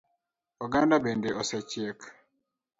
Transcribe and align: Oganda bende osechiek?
Oganda 0.65 0.99
bende 1.05 1.29
osechiek? 1.41 1.99